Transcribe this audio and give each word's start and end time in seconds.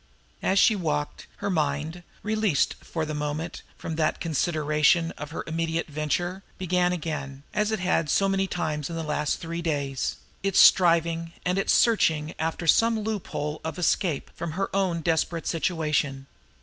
And 0.41 0.53
as 0.53 0.57
she 0.57 0.75
walked, 0.75 1.27
her 1.37 1.51
mind, 1.51 2.01
released 2.23 2.73
for 2.83 3.05
the 3.05 3.13
moment 3.13 3.61
from 3.77 3.97
the 3.97 4.15
consideration 4.19 5.11
of 5.11 5.29
her 5.29 5.43
immediate 5.45 5.85
venture, 5.89 6.41
began 6.57 6.91
again, 6.91 7.43
as 7.53 7.71
it 7.71 7.77
had 7.79 8.09
so 8.09 8.27
many 8.27 8.47
times 8.47 8.89
in 8.89 8.95
the 8.95 9.03
last 9.03 9.39
three 9.39 9.61
days, 9.61 10.17
its 10.41 10.57
striving 10.59 11.33
and 11.45 11.59
its 11.59 11.71
searching 11.71 12.33
after 12.39 12.65
some 12.65 13.01
loophole 13.01 13.61
of 13.63 13.77
escape 13.77 14.31
from 14.33 14.53
her 14.53 14.75
own 14.75 15.01
desperate 15.01 15.45
situation. 15.45 16.25